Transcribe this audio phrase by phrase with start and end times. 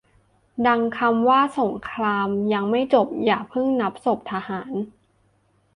[0.67, 4.71] ดังคำว่าสงครามยังไม่จบอย่าเพิ่งนับศพทหาร